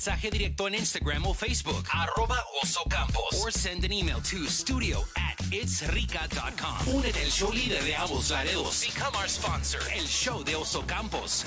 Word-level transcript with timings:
mensaje 0.00 0.30
directo 0.30 0.66
en 0.66 0.76
Instagram 0.76 1.26
o 1.26 1.34
Facebook, 1.34 1.86
arroba 1.92 2.42
Oso 2.62 2.80
Campos, 2.88 3.44
or 3.44 3.52
send 3.52 3.84
an 3.84 3.92
email 3.92 4.18
to 4.22 4.48
studio 4.48 5.04
at 5.14 5.36
itsrica.com. 5.52 6.94
Únete 6.94 7.22
al 7.22 7.30
show 7.30 7.52
líder 7.52 7.84
de 7.84 7.94
ambos 7.94 8.30
Laredos. 8.30 8.80
Become 8.80 9.14
our 9.18 9.28
sponsor, 9.28 9.78
el 9.94 10.06
show 10.06 10.42
de 10.42 10.56
Oso 10.56 10.82
Campos. 10.86 11.44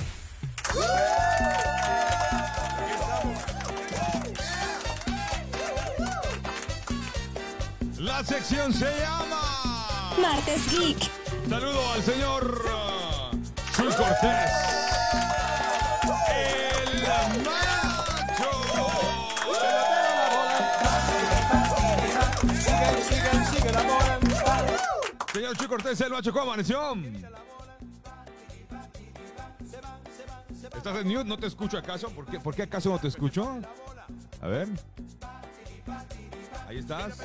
La 7.98 8.24
sección 8.24 8.72
se 8.72 8.86
llama 9.00 10.14
Martes 10.22 10.70
Geek. 10.70 11.10
Saludo 11.50 11.92
al 11.94 12.04
señor 12.04 12.66
uh, 12.68 13.76
Chuy 13.76 13.92
Cortés. 13.96 14.52
El 16.30 17.62
Señor 25.54 25.57
Chuy 25.57 25.68
Cortés, 25.68 26.02
el 26.02 26.10
macho, 26.10 26.32
¿cómo 26.32 26.46
amaneció? 26.46 26.98
¿Estás 30.75 30.98
en 30.98 31.07
mute? 31.07 31.25
¿No 31.25 31.38
te 31.38 31.46
escucho 31.46 31.78
acaso? 31.78 32.09
¿Por 32.09 32.25
qué, 32.25 32.39
¿Por 32.39 32.56
qué 32.56 32.64
acaso 32.64 32.89
no 32.89 33.00
te 33.00 33.08
escucho? 33.08 33.59
A 34.42 34.47
ver. 34.47 34.67
Ahí 36.67 36.78
estás. 36.80 37.20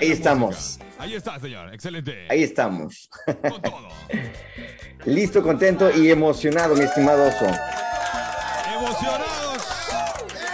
Ahí 0.00 0.10
estamos. 0.10 0.56
música. 0.56 0.84
Ahí 0.98 1.14
está, 1.14 1.38
señor. 1.38 1.72
Excelente. 1.72 2.26
Ahí 2.28 2.42
estamos. 2.42 3.08
Con 3.26 3.62
todo. 3.62 3.88
Listo, 5.04 5.42
contento 5.42 5.90
y 5.96 6.10
emocionado, 6.10 6.74
mi 6.74 6.84
estimado 6.84 7.28
oso. 7.28 7.46
Emocionados 8.74 9.62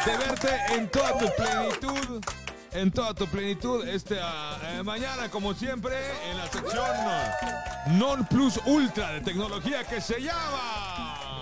de 0.04 0.16
verte 0.18 0.48
en 0.74 0.88
toda 0.90 1.18
tu 1.18 1.26
plenitud. 1.36 2.37
En 2.72 2.90
toda 2.90 3.14
tu 3.14 3.26
plenitud. 3.26 3.86
Este 3.88 4.16
ah, 4.20 4.58
eh, 4.62 4.82
mañana, 4.82 5.30
como 5.30 5.54
siempre, 5.54 5.94
en 6.30 6.36
la 6.36 6.46
sección 6.46 7.98
Non 7.98 8.26
Plus 8.26 8.60
Ultra 8.66 9.12
de 9.12 9.20
tecnología 9.22 9.84
que 9.84 10.00
se 10.00 10.20
llama. 10.20 11.40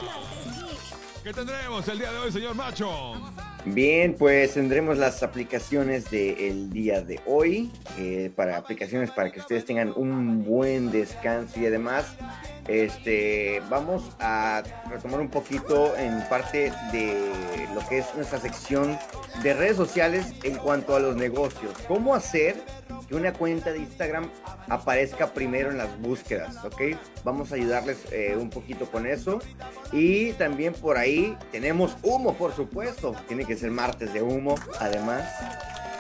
¿Qué 1.25 1.33
tendremos 1.33 1.89
el 1.89 1.99
día 1.99 2.13
de 2.13 2.19
hoy, 2.19 2.31
señor 2.31 2.55
Macho? 2.55 3.15
Bien, 3.65 4.15
pues 4.17 4.55
tendremos 4.55 4.97
las 4.97 5.25
aplicaciones 5.25 6.09
del 6.09 6.71
día 6.71 7.01
de 7.01 7.21
hoy, 7.27 7.73
eh, 7.99 8.31
para 8.37 8.57
aplicaciones 8.57 9.11
para 9.11 9.33
que 9.33 9.41
ustedes 9.41 9.65
tengan 9.65 9.93
un 9.97 10.45
buen 10.45 10.93
descanso 10.93 11.59
y 11.59 11.67
además 11.67 12.15
este, 12.69 13.63
vamos 13.71 14.17
a 14.19 14.63
retomar 14.91 15.21
un 15.21 15.29
poquito 15.29 15.97
en 15.97 16.21
parte 16.29 16.73
de 16.93 17.69
lo 17.75 17.87
que 17.89 17.99
es 17.99 18.15
nuestra 18.15 18.41
sección 18.41 18.99
de 19.43 19.55
redes 19.55 19.77
sociales 19.77 20.33
en 20.43 20.57
cuanto 20.57 20.97
a 20.97 21.01
los 21.01 21.17
negocios. 21.17 21.73
¿Cómo 21.87 22.15
hacer 22.15 22.57
que 23.09 23.15
una 23.15 23.33
cuenta 23.33 23.73
de 23.73 23.79
Instagram 23.79 24.31
aparezca 24.69 25.29
primero 25.33 25.71
en 25.71 25.79
las 25.79 25.99
búsquedas? 26.01 26.65
¿Ok? 26.65 26.97
Vamos 27.25 27.53
a 27.53 27.57
ayudarles 27.57 27.99
eh, 28.11 28.37
un 28.39 28.51
poquito 28.51 28.87
con 28.91 29.07
eso. 29.07 29.41
Y 29.93 30.33
también 30.33 30.73
por 30.73 30.97
ahí 30.97 31.37
tenemos 31.53 31.97
humo, 32.03 32.35
por 32.35 32.55
supuesto. 32.55 33.15
Tiene 33.29 33.45
que 33.45 33.57
ser 33.57 33.71
martes 33.71 34.13
de 34.13 34.23
humo, 34.23 34.57
además. 34.81 35.25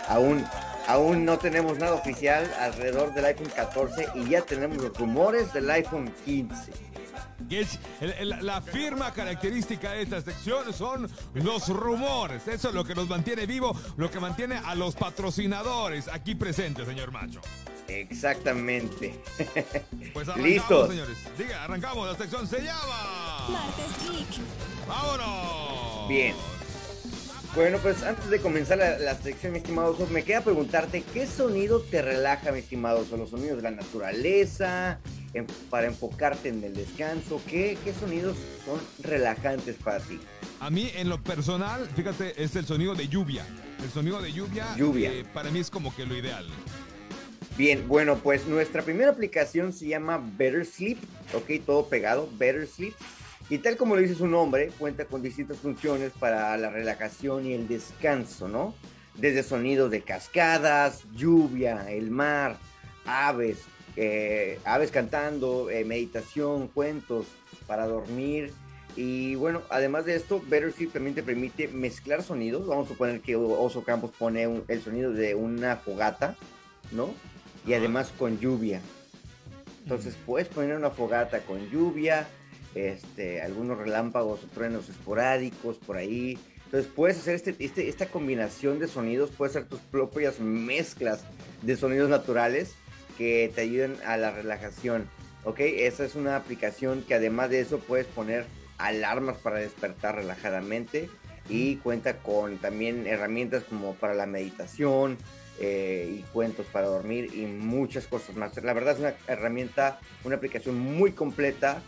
Aún, 0.08 0.45
aún 0.87 1.25
no 1.25 1.39
tenemos 1.39 1.79
nada 1.79 1.95
oficial 1.95 2.51
alrededor 2.61 3.12
del 3.15 3.25
iPhone 3.27 3.51
14 3.55 4.09
y 4.15 4.29
ya 4.31 4.42
tenemos 4.42 4.77
los 4.79 4.97
rumores 4.97 5.53
del 5.53 5.70
iPhone 5.70 6.12
15. 6.25 6.73
Y 7.48 7.56
es- 7.56 7.79
el- 8.01 8.12
el- 8.12 8.47
la 8.47 8.61
firma 8.61 9.12
característica 9.12 9.92
de 9.92 10.03
esta 10.03 10.20
sección 10.20 10.73
son 10.73 11.09
los 11.34 11.69
rumores. 11.69 12.48
Eso 12.48 12.69
es 12.70 12.75
lo 12.75 12.84
que 12.84 12.95
nos 12.95 13.09
mantiene 13.09 13.47
vivo, 13.47 13.79
lo 13.97 14.11
que 14.11 14.19
mantiene 14.19 14.57
a 14.57 14.75
los 14.75 14.95
patrocinadores 14.97 16.09
aquí 16.09 16.34
presentes, 16.34 16.87
señor 16.89 17.12
Macho. 17.12 17.41
Exactamente. 17.89 19.20
Pues 20.13 20.29
arrancamos, 20.29 20.51
Listos. 20.51 20.89
señores. 20.89 21.17
Diga, 21.39 21.64
arrancamos. 21.64 22.08
La 22.08 22.17
sección 22.17 22.47
se 22.48 22.63
llama. 22.63 23.48
Martes 23.51 24.11
Geek. 24.11 24.89
¡Vámonos! 24.89 26.08
Bien. 26.08 26.35
Bueno, 27.56 27.78
pues 27.78 28.02
antes 28.02 28.28
de 28.28 28.39
comenzar 28.39 28.77
la, 28.77 28.98
la 28.98 29.14
sección, 29.17 29.52
mi 29.52 29.58
estimado 29.58 29.96
me 30.11 30.22
queda 30.24 30.42
preguntarte, 30.42 31.02
¿qué 31.14 31.27
sonido 31.27 31.80
te 31.80 32.02
relaja, 32.02 32.52
mi 32.52 32.58
estimado 32.58 33.00
Oso? 33.00 33.17
¿Los 33.17 33.30
sonidos 33.30 33.56
de 33.56 33.62
la 33.62 33.70
naturaleza? 33.70 35.00
En- 35.33 35.46
para 35.70 35.86
enfocarte 35.86 36.50
en 36.50 36.62
el 36.62 36.74
descanso, 36.74 37.40
¿qué, 37.48 37.78
¿qué 37.83 37.94
sonidos 37.94 38.36
son 38.67 38.78
relajantes 39.02 39.77
para 39.77 40.00
ti? 40.00 40.20
A 40.61 40.68
mí, 40.68 40.90
en 40.96 41.08
lo 41.08 41.22
personal, 41.22 41.89
fíjate, 41.96 42.42
es 42.42 42.55
el 42.56 42.67
sonido 42.67 42.94
de 42.94 43.08
lluvia. 43.08 43.46
El 43.83 43.90
sonido 43.90 44.20
de 44.20 44.33
lluvia, 44.33 44.67
Lluvia. 44.77 45.12
eh, 45.12 45.24
para 45.33 45.50
mí 45.50 45.58
es 45.61 45.70
como 45.70 45.94
que 45.96 46.05
lo 46.05 46.14
ideal. 46.14 46.46
Bien, 47.56 47.88
bueno, 47.88 48.17
pues 48.18 48.46
nuestra 48.46 48.83
primera 48.83 49.11
aplicación 49.11 49.73
se 49.73 49.86
llama 49.88 50.23
Better 50.36 50.67
Sleep, 50.67 50.98
ok, 51.34 51.64
todo 51.64 51.88
pegado, 51.88 52.28
Better 52.36 52.67
Sleep. 52.67 52.94
Y 53.48 53.58
tal 53.58 53.77
como 53.77 53.95
lo 53.95 54.01
dice 54.01 54.14
su 54.14 54.27
nombre, 54.27 54.70
cuenta 54.79 55.05
con 55.05 55.23
distintas 55.23 55.58
funciones 55.58 56.12
para 56.18 56.57
la 56.57 56.70
relajación 56.70 57.46
y 57.46 57.52
el 57.52 57.68
descanso, 57.68 58.48
¿no? 58.48 58.74
Desde 59.14 59.42
sonidos 59.42 59.90
de 59.90 60.02
cascadas, 60.02 61.05
lluvia, 61.14 61.90
el 61.90 62.11
mar, 62.11 62.58
aves, 63.05 63.58
eh, 63.96 64.58
aves 64.64 64.90
cantando, 64.90 65.70
eh, 65.70 65.85
meditación, 65.85 66.68
cuentos 66.68 67.27
para 67.67 67.86
dormir. 67.86 68.52
Y 68.96 69.35
bueno, 69.36 69.62
además 69.70 70.06
de 70.06 70.17
esto, 70.17 70.42
Better 70.48 70.73
Sleep 70.73 70.92
también 70.92 71.14
te 71.14 71.23
permite 71.23 71.68
mezclar 71.68 72.23
sonidos. 72.23 72.67
Vamos 72.67 72.86
a 72.86 72.89
suponer 72.89 73.20
que 73.20 73.36
Oso 73.36 73.85
Campos 73.85 74.11
pone 74.18 74.46
un- 74.48 74.64
el 74.68 74.83
sonido 74.83 75.12
de 75.12 75.35
una 75.35 75.77
fogata, 75.77 76.36
¿no? 76.92 77.11
y 77.67 77.74
además 77.74 78.12
con 78.17 78.39
lluvia. 78.39 78.80
Entonces 79.83 80.17
puedes 80.24 80.46
poner 80.48 80.77
una 80.77 80.90
fogata 80.90 81.40
con 81.40 81.68
lluvia, 81.68 82.29
este, 82.77 83.41
algunos 83.42 83.79
relámpagos 83.79 84.45
o 84.45 84.47
truenos 84.48 84.89
esporádicos 84.89 85.79
por 85.79 85.97
ahí. 85.97 86.39
Entonces 86.67 86.91
puedes 86.95 87.19
hacer 87.19 87.35
este, 87.35 87.57
este- 87.59 87.89
esta 87.89 88.07
combinación 88.07 88.79
de 88.79 88.87
sonidos, 88.89 89.31
puedes 89.37 89.57
hacer 89.57 89.69
tus 89.69 89.81
propias 89.81 90.41
mezclas 90.41 91.25
de 91.63 91.77
sonidos 91.77 92.11
naturales 92.11 92.75
que 93.17 93.51
te 93.55 93.63
ayuden 93.63 93.97
a 94.05 94.17
la 94.17 94.31
relajación. 94.31 95.09
¿Ok? 95.45 95.61
Esa 95.61 96.05
es 96.05 96.17
una 96.17 96.36
aplicación 96.36 97.03
que 97.07 97.15
además 97.15 97.51
de 97.51 97.61
eso 97.61 97.79
puedes 97.79 98.07
poner 98.07 98.45
alarmas 98.79 99.39
para 99.39 99.59
despertar 99.59 100.17
relajadamente 100.17 101.09
y 101.48 101.77
cuenta 101.77 102.19
con 102.19 102.59
también 102.59 103.07
herramientas 103.07 103.63
como 103.63 103.95
para 103.95 104.15
la 104.15 104.27
meditación, 104.27 105.17
eh, 105.59 106.19
y 106.19 106.23
cuentos 106.33 106.67
para 106.67 106.86
dormir 106.89 107.31
y 107.35 107.47
muchas 107.47 108.07
cosas 108.07 108.36
más. 108.36 108.55
La 108.63 108.75
verdad 108.75 108.95
es 108.95 109.01
una 109.01 109.15
herramienta, 109.27 109.98
una 110.25 110.36
aplicación 110.36 110.79
muy 110.79 111.13
completa. 111.13 111.81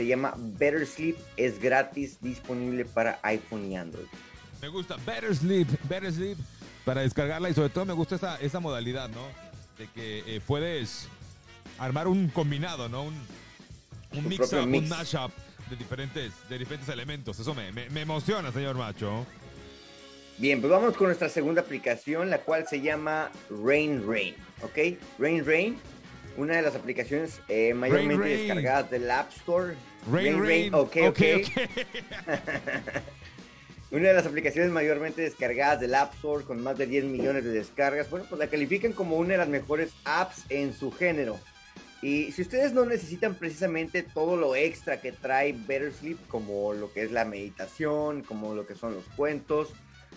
Se 0.00 0.06
llama 0.06 0.32
Better 0.38 0.86
Sleep, 0.86 1.14
es 1.36 1.60
gratis, 1.60 2.16
disponible 2.22 2.86
para 2.86 3.18
iPhone 3.22 3.70
y 3.70 3.76
Android. 3.76 4.06
Me 4.62 4.68
gusta 4.68 4.96
Better 5.04 5.36
Sleep, 5.36 5.68
Better 5.90 6.10
Sleep 6.10 6.38
para 6.86 7.02
descargarla 7.02 7.50
y 7.50 7.54
sobre 7.54 7.68
todo 7.68 7.84
me 7.84 7.92
gusta 7.92 8.14
esa, 8.14 8.40
esa 8.40 8.60
modalidad, 8.60 9.10
¿no? 9.10 9.20
De 9.76 9.86
que 9.88 10.20
eh, 10.26 10.40
puedes 10.46 11.06
armar 11.78 12.08
un 12.08 12.28
combinado, 12.28 12.88
¿no? 12.88 13.02
Un, 13.02 13.14
un 14.16 14.26
mix-up, 14.26 14.60
un 14.66 14.88
mashup 14.88 15.32
de 15.68 15.76
diferentes, 15.76 16.32
de 16.48 16.58
diferentes 16.58 16.88
elementos. 16.88 17.38
Eso 17.38 17.54
me, 17.54 17.70
me- 17.70 17.90
me 17.90 18.00
emociona, 18.00 18.50
señor 18.52 18.76
Macho. 18.78 19.26
Bien, 20.38 20.62
pues 20.62 20.70
vamos 20.70 20.96
con 20.96 21.08
nuestra 21.08 21.28
segunda 21.28 21.60
aplicación, 21.60 22.30
la 22.30 22.38
cual 22.38 22.66
se 22.66 22.80
llama 22.80 23.30
Rain 23.50 24.02
Rain, 24.08 24.34
¿ok? 24.62 24.96
Rain 25.18 25.44
Rain, 25.44 25.76
una 26.36 26.56
de 26.56 26.62
las 26.62 26.74
aplicaciones 26.74 27.40
eh, 27.48 27.74
mayormente 27.74 28.22
Rain. 28.22 28.38
descargadas 28.38 28.90
del 28.90 29.10
App 29.10 29.30
Store. 29.30 29.74
Rain, 30.10 30.42
rain. 30.42 30.74
ok, 30.74 30.96
ok. 31.08 31.20
ok. 31.38 31.50
Una 33.92 34.06
de 34.08 34.14
las 34.14 34.26
aplicaciones 34.26 34.70
mayormente 34.70 35.20
descargadas 35.22 35.80
del 35.80 35.96
App 35.96 36.14
Store 36.14 36.44
con 36.44 36.62
más 36.62 36.78
de 36.78 36.86
10 36.86 37.06
millones 37.06 37.42
de 37.42 37.50
descargas. 37.50 38.08
Bueno, 38.08 38.24
pues 38.28 38.38
la 38.38 38.46
califican 38.46 38.92
como 38.92 39.16
una 39.16 39.30
de 39.30 39.38
las 39.38 39.48
mejores 39.48 39.90
apps 40.04 40.44
en 40.48 40.72
su 40.72 40.92
género. 40.92 41.40
Y 42.00 42.30
si 42.30 42.42
ustedes 42.42 42.72
no 42.72 42.86
necesitan 42.86 43.34
precisamente 43.34 44.04
todo 44.04 44.36
lo 44.36 44.54
extra 44.54 45.00
que 45.00 45.10
trae 45.10 45.52
Better 45.52 45.92
Sleep, 45.92 46.18
como 46.28 46.72
lo 46.72 46.92
que 46.92 47.02
es 47.02 47.10
la 47.10 47.24
meditación, 47.24 48.22
como 48.22 48.54
lo 48.54 48.64
que 48.64 48.76
son 48.76 48.94
los 48.94 49.04
cuentos, 49.16 49.72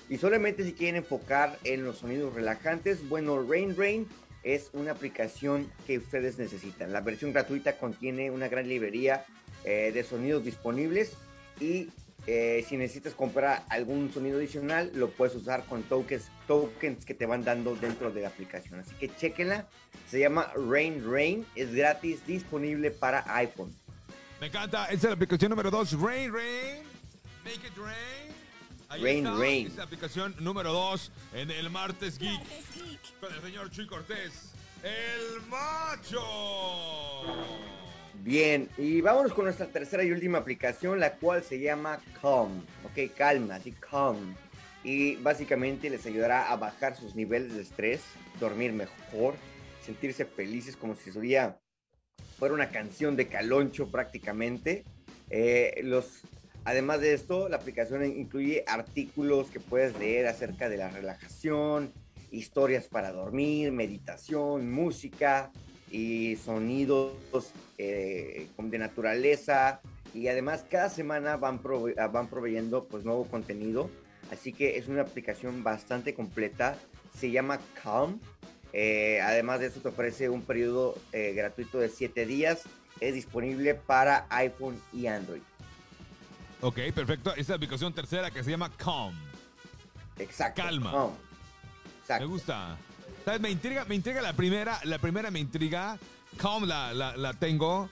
y 0.08 0.18
solamente 0.18 0.64
si 0.64 0.74
quieren 0.74 0.98
enfocar 0.98 1.58
en 1.64 1.84
los 1.84 1.98
sonidos 1.98 2.36
relajantes, 2.36 3.10
bueno, 3.10 3.44
Rain 3.44 3.76
Rain 3.76 4.08
es 4.44 4.70
una 4.74 4.92
aplicación 4.92 5.72
que 5.88 5.98
ustedes 5.98 6.38
necesitan. 6.38 6.92
La 6.92 7.02
versión 7.02 7.34
gratuita 7.34 7.78
contiene 7.78 8.32
una 8.32 8.48
gran 8.48 8.68
librería 8.68 9.26
eh, 9.64 9.92
de 9.94 10.04
sonidos 10.04 10.44
disponibles 10.44 11.14
y 11.60 11.90
eh, 12.26 12.66
si 12.68 12.78
necesitas 12.78 13.14
comprar 13.14 13.64
algún 13.70 14.12
sonido 14.14 14.38
adicional, 14.38 14.92
lo 14.94 15.10
puedes 15.10 15.36
usar 15.36 15.66
con 15.66 15.84
tokens, 15.84 16.30
tokens 16.48 17.06
que 17.06 17.14
te 17.14 17.26
van 17.26 17.44
dando 17.44 17.76
dentro 17.76 18.12
de 18.12 18.22
la 18.22 18.30
aplicación. 18.30 18.80
Así 18.80 18.94
que 18.96 19.14
chequenla. 19.14 19.68
Se 20.10 20.20
llama 20.20 20.52
Rain 20.56 21.04
Rain. 21.10 21.46
Es 21.56 21.74
gratis, 21.74 22.26
disponible 22.26 22.92
para 22.92 23.24
iPhone. 23.36 23.74
Me 24.40 24.48
encanta. 24.48 24.86
Esta 24.86 24.94
es 24.94 25.04
la 25.04 25.14
aplicación 25.14 25.50
número 25.50 25.72
2, 25.72 26.02
Rain 26.02 26.34
Rain. 26.34 26.84
Make 27.44 27.68
it 27.68 27.78
rain. 27.78 28.43
Ahí 28.94 29.02
Rain, 29.02 29.26
está, 29.26 29.38
Rain. 29.40 29.68
esta 29.68 29.84
aplicación 29.84 30.36
número 30.40 30.72
2 30.72 31.12
en 31.34 31.50
el 31.50 31.72
Martes 31.72 32.20
Geek 32.20 32.38
Martes 32.38 32.76
Geek. 32.76 33.20
con 33.20 33.34
el 33.34 33.42
señor 33.42 33.72
Chuy 33.72 33.88
Cortés. 33.88 34.52
¡El 34.84 35.42
macho! 35.48 36.22
Bien, 38.22 38.70
y 38.78 39.02
vámonos 39.02 39.34
con 39.34 39.46
nuestra 39.46 39.66
tercera 39.66 40.04
y 40.04 40.12
última 40.12 40.38
aplicación, 40.38 41.00
la 41.00 41.14
cual 41.16 41.44
se 41.44 41.60
llama 41.60 42.00
Calm. 42.22 42.64
Ok, 42.84 43.12
calma, 43.18 43.56
así 43.56 43.72
Calm. 43.72 44.36
Y 44.84 45.16
básicamente 45.16 45.90
les 45.90 46.06
ayudará 46.06 46.52
a 46.52 46.56
bajar 46.56 46.96
sus 46.96 47.16
niveles 47.16 47.56
de 47.56 47.64
estrés, 47.64 48.02
dormir 48.40 48.74
mejor, 48.74 49.34
sentirse 49.84 50.24
felices 50.26 50.78
como 50.78 50.96
si 50.96 51.12
su 51.12 51.20
día 51.20 51.58
fuera 52.38 52.54
una 52.54 52.70
canción 52.70 53.16
de 53.16 53.28
caloncho 53.28 53.88
prácticamente. 53.88 54.84
Eh, 55.32 55.82
los, 55.84 56.22
además 56.66 57.02
de 57.02 57.14
esto, 57.14 57.50
la 57.50 57.58
aplicación 57.58 58.06
incluye 58.06 58.64
artículos 58.68 59.50
que 59.50 59.60
puedes 59.60 59.98
leer 59.98 60.28
acerca 60.28 60.70
de 60.70 60.78
la 60.78 60.90
relajación, 60.90 61.92
historias 62.32 62.88
para 62.88 63.12
dormir, 63.12 63.72
meditación, 63.72 64.72
música 64.72 65.52
y 65.92 66.36
sonidos 66.38 67.14
eh, 67.78 68.48
de 68.58 68.78
naturaleza. 68.78 69.82
Y 70.14 70.28
además 70.28 70.66
cada 70.70 70.90
semana 70.90 71.38
van, 71.38 71.62
van 71.64 72.28
proveyendo 72.28 72.86
pues 72.86 73.06
nuevo 73.06 73.26
contenido. 73.26 73.90
Así 74.32 74.54
que 74.54 74.78
es 74.78 74.88
una 74.88 75.04
aplicación 75.04 75.64
bastante 75.64 76.14
completa. 76.14 76.78
Se 77.18 77.32
llama 77.32 77.60
Calm. 77.82 78.20
Eh, 78.74 79.22
además 79.22 79.60
de 79.60 79.68
eso 79.68 79.80
te 79.82 79.90
ofrece 79.90 80.30
un 80.30 80.42
periodo 80.42 80.98
eh, 81.12 81.34
gratuito 81.36 81.80
de 81.80 81.90
7 81.90 82.26
días. 82.26 82.64
Es 83.00 83.14
disponible 83.14 83.76
para 83.76 84.26
iPhone 84.30 84.80
y 84.92 85.08
Android. 85.08 85.42
Ok, 86.64 86.80
perfecto. 86.96 87.36
Esta 87.36 87.56
aplicación 87.56 87.94
tercera 87.94 88.32
que 88.32 88.42
se 88.44 88.50
llama 88.52 88.72
Calm. 88.78 89.14
Exacto. 90.18 90.62
Calma. 90.62 90.92
Calm. 90.92 91.12
Me 91.12 92.00
Exacto. 92.02 92.30
gusta. 92.30 92.78
¿Sabes? 93.26 93.42
Me 93.42 93.50
intriga, 93.50 93.84
me 93.86 93.96
intriga 93.96 94.22
la 94.22 94.34
primera. 94.34 94.80
La 94.86 94.98
primera 94.98 95.30
me 95.30 95.40
intriga. 95.40 95.98
Calm 96.38 96.64
la, 96.66 96.94
la, 96.94 97.18
la 97.18 97.34
tengo. 97.34 97.90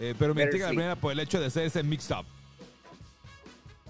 eh, 0.00 0.14
pero 0.18 0.34
me 0.34 0.40
Pero 0.40 0.46
intriga 0.46 0.66
la 0.66 0.70
primera 0.70 0.96
por 0.96 1.12
el 1.12 1.20
hecho 1.20 1.38
de 1.40 1.50
ser 1.50 1.64
ese 1.66 1.82
mix-up. 1.82 2.24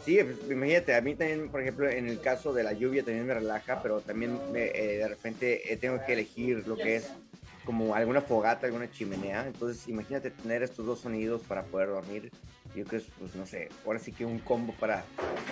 Sí, 0.05 0.19
pues, 0.23 0.51
imagínate, 0.51 0.95
a 0.97 1.01
mí 1.01 1.15
también, 1.15 1.49
por 1.49 1.63
ejemplo, 1.63 1.89
en 1.89 2.09
el 2.09 2.21
caso 2.21 2.53
de 2.53 2.63
la 2.63 2.73
lluvia 2.75 3.03
también 3.05 3.27
me 3.27 3.33
relaja, 3.35 3.81
pero 3.83 4.01
también 4.01 4.39
me, 4.53 4.65
eh, 4.67 4.99
de 4.99 5.09
repente 5.09 5.73
eh, 5.73 5.77
tengo 5.79 5.99
que 6.05 6.13
elegir 6.13 6.67
lo 6.67 6.77
que 6.77 6.97
es 6.97 7.09
como 7.65 7.95
alguna 7.95 8.21
fogata, 8.21 8.67
alguna 8.67 8.91
chimenea. 8.91 9.47
Entonces, 9.47 9.89
imagínate 9.89 10.31
tener 10.31 10.63
estos 10.63 10.85
dos 10.85 11.01
sonidos 11.01 11.41
para 11.49 11.63
poder 11.63 11.89
dormir. 11.89 12.31
Yo 12.75 12.85
creo 12.85 12.87
que 12.87 12.97
es, 12.97 13.05
pues 13.19 13.35
no 13.35 13.47
sé, 13.47 13.69
ahora 13.87 13.99
sí 13.99 14.13
que 14.13 14.25
un 14.25 14.39
combo 14.41 14.75
para 14.81 15.05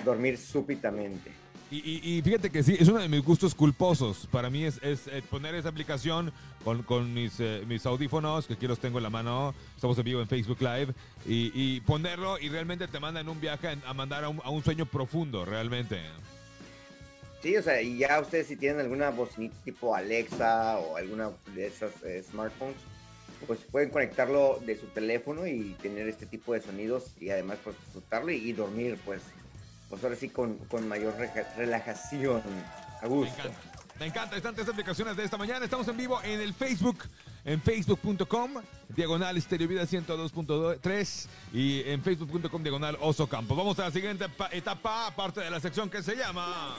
dormir 0.04 0.36
súbitamente. 0.38 1.30
Y, 1.70 1.76
y- 1.78 2.19
y 2.19 2.22
fíjate 2.22 2.50
que 2.50 2.62
sí, 2.62 2.76
es 2.78 2.86
uno 2.88 2.98
de 3.00 3.08
mis 3.08 3.24
gustos 3.24 3.54
culposos. 3.54 4.28
Para 4.30 4.50
mí 4.50 4.64
es, 4.64 4.78
es, 4.82 5.06
eh, 5.06 5.22
poner 5.30 5.54
esa 5.54 5.70
aplicación 5.70 6.30
con, 6.64 6.82
con 6.82 7.14
mis, 7.14 7.40
eh, 7.40 7.62
mis 7.66 7.86
audífonos, 7.86 8.46
que 8.46 8.52
aquí 8.54 8.66
los 8.66 8.78
tengo 8.78 8.98
en 8.98 9.04
la 9.04 9.08
mano. 9.10 9.54
Estamos 9.74 9.96
en 9.96 10.04
vivo 10.04 10.20
en 10.20 10.28
Facebook 10.28 10.60
Live. 10.60 10.88
Y, 11.26 11.50
y 11.54 11.80
ponerlo 11.80 12.38
y 12.38 12.50
realmente 12.50 12.88
te 12.88 13.00
manda 13.00 13.20
en 13.20 13.28
un 13.30 13.40
viaje 13.40 13.68
a, 13.68 13.76
a 13.86 13.94
mandar 13.94 14.25
a 14.25 14.28
un, 14.28 14.40
a 14.44 14.50
un 14.50 14.62
sueño 14.62 14.84
profundo, 14.84 15.46
realmente. 15.46 15.98
Sí, 17.42 17.56
o 17.56 17.62
sea, 17.62 17.80
y 17.80 17.96
ya 17.98 18.20
ustedes 18.20 18.48
si 18.48 18.56
tienen 18.56 18.80
alguna 18.80 19.08
bocinita 19.10 19.56
tipo 19.64 19.96
Alexa 19.96 20.76
o 20.78 20.96
alguna 20.96 21.30
de 21.54 21.66
esas 21.68 21.90
eh, 22.04 22.22
smartphones, 22.30 22.76
pues 23.46 23.60
pueden 23.70 23.90
conectarlo 23.90 24.60
de 24.64 24.78
su 24.78 24.86
teléfono 24.86 25.46
y 25.46 25.76
tener 25.82 26.08
este 26.08 26.26
tipo 26.26 26.52
de 26.54 26.60
sonidos 26.62 27.12
y 27.20 27.30
además 27.30 27.58
pues 27.62 27.76
disfrutarlo 27.84 28.30
y, 28.30 28.36
y 28.36 28.52
dormir 28.52 28.98
pues, 29.04 29.20
pues 29.90 30.02
ahora 30.04 30.16
sí 30.16 30.28
con, 30.28 30.56
con 30.68 30.86
mayor 30.88 31.14
relajación, 31.56 32.42
a 33.00 33.02
Me 33.02 33.08
gusto. 33.08 33.34
encanta. 33.40 33.58
Me 34.00 34.06
encanta. 34.06 34.36
Están 34.36 34.54
tres 34.54 34.68
aplicaciones 34.68 35.16
de 35.16 35.22
esta 35.24 35.36
mañana. 35.36 35.64
Estamos 35.64 35.86
en 35.86 35.96
vivo 35.96 36.18
en 36.24 36.40
el 36.40 36.54
Facebook, 36.54 37.04
en 37.44 37.60
facebook.com, 37.60 38.54
diagonal 38.88 39.40
Stereo 39.40 39.68
Vida 39.68 39.82
102.3 39.82 41.26
y 41.52 41.82
en 41.88 42.02
facebook.com, 42.02 42.62
diagonal 42.62 42.96
Oso 43.00 43.28
Campos. 43.28 43.56
Vamos 43.56 43.78
a 43.78 43.82
la 43.84 43.90
siguiente 43.90 44.28
pa- 44.28 44.48
etapa, 44.50 45.06
aparte 45.06 45.40
de 45.40 45.50
la 45.50 45.60
sección 45.60 45.88
que 45.90 46.02
se 46.02 46.16
llama... 46.16 46.76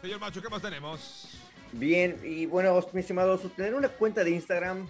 Señor 0.00 0.18
Macho, 0.20 0.42
¿qué 0.42 0.48
más 0.48 0.62
tenemos? 0.62 1.28
Bien, 1.72 2.18
y 2.24 2.46
bueno, 2.46 2.82
mi 2.92 3.00
estimado 3.00 3.34
Oso, 3.34 3.50
tener 3.50 3.74
una 3.74 3.88
cuenta 3.90 4.24
de 4.24 4.30
Instagram 4.30 4.86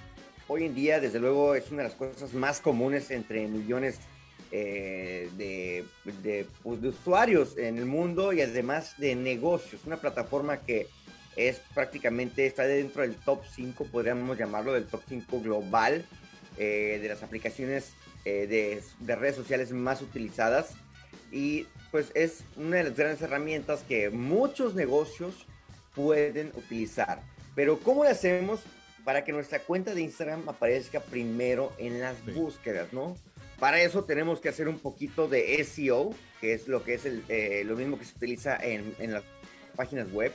hoy 0.49 0.65
en 0.65 0.75
día, 0.75 0.99
desde 0.99 1.21
luego, 1.21 1.55
es 1.55 1.71
una 1.71 1.83
de 1.83 1.91
las 1.91 1.97
cosas 1.97 2.35
más 2.35 2.61
comunes 2.61 3.11
entre 3.11 3.47
millones 3.47 3.99
eh, 4.51 5.85
pues, 6.03 6.23
de 6.23 6.47
usuarios 6.65 7.57
en 7.59 7.79
el 7.79 7.85
mundo 7.85 8.33
y 8.33 8.41
además 8.41 8.95
de 8.99 9.15
negocios. 9.15 9.83
Una 9.87 9.99
plataforma 9.99 10.59
que 10.59 10.89
es 11.37 11.61
prácticamente, 11.75 12.47
está 12.47 12.65
dentro 12.65 13.03
del 13.03 13.15
top 13.15 13.43
5, 13.55 13.87
podríamos 13.93 14.37
llamarlo, 14.39 14.73
del 14.73 14.87
top 14.87 15.03
5 15.09 15.41
global 15.41 16.05
eh, 16.57 16.99
de 17.01 17.09
las 17.09 17.23
aplicaciones 17.23 17.93
eh, 18.25 18.47
de, 18.49 18.83
de 18.99 19.17
redes 19.17 19.37
sociales 19.37 19.71
más 19.71 20.03
utilizadas. 20.03 20.71
Y 21.31 21.67
pues 21.91 22.11
es 22.15 22.43
una 22.57 22.79
de 22.79 22.85
las 22.85 22.97
grandes 22.97 23.23
herramientas 23.23 23.85
que 23.87 24.09
muchos 24.09 24.75
negocios 24.75 25.47
pueden 25.95 26.53
utilizar. 26.55 27.23
Pero 27.55 27.79
¿cómo 27.81 28.05
lo 28.05 28.11
hacemos 28.11 28.61
para 29.09 29.25
que 29.25 29.33
nuestra 29.33 29.61
cuenta 29.61 29.95
de 29.95 30.03
Instagram 30.03 30.47
aparezca 30.51 31.01
primero 31.01 31.73
en 31.79 31.99
las 31.99 32.15
Sí. 32.27 32.33
búsquedas, 32.33 32.93
no? 32.93 33.17
Para 33.59 33.81
eso 33.81 34.05
tenemos 34.05 34.39
que 34.39 34.51
hacer 34.51 34.69
un 34.69 34.79
poquito 34.79 35.29
de 35.29 35.65
SEO, 35.65 36.11
que 36.43 36.53
es 36.53 36.69
lo 36.69 36.85
que 36.85 36.93
es 36.93 37.07
el, 37.07 37.25
eh, 37.31 37.63
lo 37.65 37.75
mismo 37.75 37.99
que 37.99 38.05
se 38.05 38.15
utiliza 38.15 38.59
en, 38.63 38.95
en 38.99 39.15
las 39.15 39.23
páginas 39.77 40.13
web, 40.13 40.31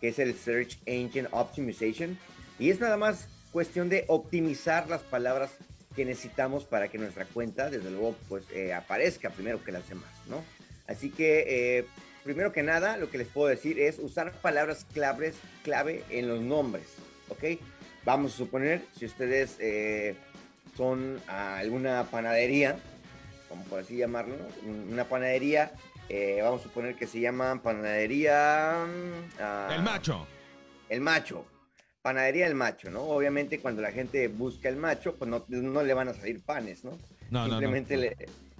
que 0.00 0.08
es 0.08 0.18
el 0.18 0.34
Search 0.34 0.76
Engine 0.86 1.28
Optimization. 1.30 2.18
Y 2.58 2.70
es 2.70 2.80
nada 2.80 2.96
más 2.96 3.28
cuestión 3.52 3.88
de 3.88 4.04
optimizar 4.08 4.90
las 4.90 5.02
palabras 5.02 5.52
que 5.94 6.04
necesitamos 6.04 6.64
para 6.64 6.88
que 6.88 6.98
nuestra 6.98 7.26
cuenta, 7.26 7.70
desde 7.70 7.92
luego, 7.92 8.16
pues 8.28 8.42
eh, 8.52 8.74
aparezca 8.74 9.30
primero 9.30 9.62
que 9.62 9.70
las 9.70 9.88
demás, 9.88 10.10
¿no? 10.28 10.42
Así 10.88 11.10
que, 11.10 11.44
eh, 11.78 11.84
primero 12.24 12.50
que 12.50 12.64
nada, 12.64 12.96
lo 12.96 13.08
que 13.08 13.18
les 13.18 13.28
puedo 13.28 13.46
decir 13.46 13.78
es 13.78 14.00
usar 14.00 14.32
palabras 14.42 14.84
claves, 14.92 15.36
clave 15.62 16.02
en 16.10 16.26
los 16.26 16.40
nombres, 16.40 16.86
¿ok? 17.28 17.60
Vamos 18.06 18.32
a 18.34 18.36
suponer, 18.36 18.82
si 18.96 19.04
ustedes 19.04 19.56
eh, 19.58 20.14
son 20.76 21.20
a 21.26 21.58
alguna 21.58 22.04
panadería, 22.04 22.78
como 23.48 23.64
por 23.64 23.80
así 23.80 23.96
llamarlo, 23.96 24.36
¿no? 24.36 24.92
una 24.92 25.04
panadería, 25.04 25.72
eh, 26.08 26.38
vamos 26.40 26.60
a 26.60 26.64
suponer 26.64 26.94
que 26.94 27.08
se 27.08 27.18
llama 27.20 27.60
panadería... 27.62 28.86
mm, 28.86 29.40
ah, 29.40 29.72
El 29.76 29.82
macho. 29.82 30.24
el 30.88 31.00
macho. 31.00 31.44
Panadería 32.00 32.46
el 32.46 32.54
macho, 32.54 32.88
¿no? 32.92 33.02
Obviamente 33.02 33.58
cuando 33.58 33.82
la 33.82 33.90
gente 33.90 34.28
busca 34.28 34.68
el 34.68 34.76
macho, 34.76 35.16
pues 35.16 35.28
no, 35.28 35.44
no 35.48 35.82
le 35.82 35.92
van 35.92 36.06
a 36.08 36.14
salir 36.14 36.40
panes, 36.40 36.84
¿no? 36.84 36.92
No, 36.92 36.98
no, 37.30 37.38
no. 37.40 37.50
Simplemente 37.50 37.96
le- 37.96 38.16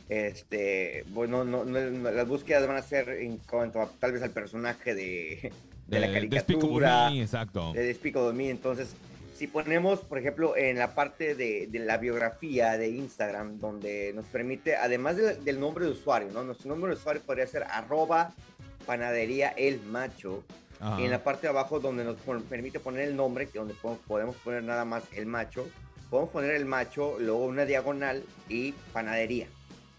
este, 0.09 1.05
bueno, 1.11 1.45
no, 1.45 1.65
no- 1.65 1.79
no- 1.81 2.11
las 2.11 2.27
búsquedas 2.27 2.67
van 2.67 2.77
a 2.79 2.83
ser 2.83 3.09
en 3.11 3.37
cuanto 3.39 3.81
a 3.81 3.89
tal 4.01 4.11
vez 4.11 4.23
al 4.25 4.31
personaje 4.31 4.97
de, 4.97 5.53
de 5.87 6.01
la 6.01 6.13
caricatura, 6.13 7.11
Me, 7.11 7.23
exacto. 7.23 7.73
de 7.73 7.85
Despicable 7.85 8.33
Me. 8.33 8.51
Entonces, 8.51 8.97
si 9.37 9.47
ponemos, 9.47 10.01
por 10.01 10.19
ejemplo, 10.19 10.57
en 10.57 10.79
la 10.79 10.95
parte 10.95 11.35
de, 11.35 11.67
de 11.67 11.79
la 11.81 11.99
biografía 11.99 12.77
de 12.79 12.89
Instagram, 12.89 13.59
donde 13.59 14.13
nos 14.15 14.27
permite, 14.27 14.77
además 14.77 15.17
de- 15.17 15.35
del 15.37 15.61
nombre 15.61 15.85
de 15.85 15.91
usuario, 15.93 16.29
¿no? 16.33 16.43
Nuestro 16.43 16.69
nombre 16.71 16.91
de 16.93 16.97
usuario 16.99 17.23
podría 17.23 17.47
ser 17.47 17.65
arroba 17.65 18.33
panadería 18.87 19.49
el 19.51 19.81
macho. 19.83 20.43
Ajá. 20.81 21.01
Y 21.01 21.05
en 21.05 21.11
la 21.11 21.23
parte 21.25 21.43
de 21.43 21.49
abajo 21.49 21.81
donde 21.81 22.05
nos 22.05 22.17
permite 22.49 22.81
poner 22.81 23.09
el 23.09 23.17
nombre, 23.17 23.47
que 23.49 23.59
donde 23.59 23.75
po- 23.75 23.99
podemos 24.07 24.37
poner 24.37 24.63
nada 24.63 24.85
más 24.85 25.05
el 25.15 25.27
macho, 25.27 25.67
podemos 26.11 26.31
poner 26.31 26.53
el 26.53 26.65
macho, 26.67 27.17
luego 27.19 27.45
una 27.47 27.65
diagonal 27.65 28.23
y 28.49 28.73
panadería, 28.93 29.49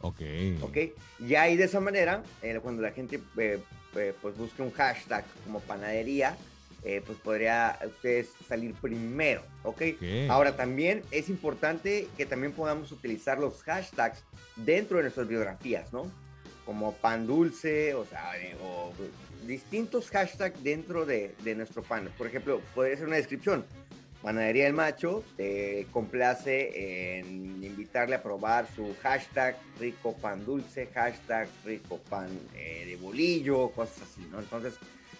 Ok. 0.01 0.21
¿ok? 0.61 0.77
Y 1.27 1.35
ahí 1.35 1.57
de 1.57 1.65
esa 1.65 1.79
manera, 1.79 2.23
eh, 2.41 2.59
cuando 2.61 2.81
la 2.81 2.91
gente 2.91 3.19
eh, 3.37 3.59
eh, 3.95 4.13
pues 4.21 4.37
busque 4.37 4.61
un 4.61 4.71
hashtag 4.71 5.25
como 5.43 5.59
panadería, 5.59 6.37
eh, 6.83 7.01
pues 7.05 7.17
podría 7.19 7.79
ustedes 7.85 8.29
salir 8.47 8.73
primero, 8.75 9.43
¿ok? 9.63 9.81
Ok. 9.95 10.03
Ahora 10.29 10.55
también 10.55 11.01
es 11.11 11.29
importante 11.29 12.07
que 12.17 12.25
también 12.25 12.53
podamos 12.53 12.91
utilizar 12.91 13.39
los 13.39 13.63
hashtags 13.63 14.23
dentro 14.55 14.97
de 14.97 15.03
nuestras 15.03 15.27
biografías, 15.27 15.91
¿no? 15.91 16.11
Como 16.65 16.93
pan 16.93 17.27
dulce, 17.27 17.93
o 17.93 18.05
sea, 18.05 18.37
eh, 18.39 18.55
o 18.61 18.91
distintos 19.45 20.09
hashtags 20.09 20.63
dentro 20.63 21.05
de, 21.05 21.35
de 21.43 21.55
nuestro 21.55 21.81
pan. 21.81 22.09
Por 22.17 22.27
ejemplo, 22.27 22.61
podría 22.75 22.97
ser 22.97 23.07
una 23.07 23.17
descripción. 23.17 23.65
Panadería 24.21 24.65
del 24.65 24.73
Macho 24.73 25.23
te 25.37 25.87
complace 25.91 27.19
en 27.19 27.63
invitarle 27.63 28.15
a 28.15 28.23
probar 28.23 28.67
su 28.75 28.95
hashtag 29.01 29.55
rico 29.79 30.17
pan 30.17 30.43
dulce, 30.43 30.87
hashtag 30.87 31.47
rico 31.63 31.99
pan 32.09 32.27
eh, 32.55 32.85
de 32.87 32.95
bolillo, 32.97 33.69
cosas 33.69 34.01
así, 34.01 34.27
¿no? 34.31 34.39
Entonces, 34.39 34.73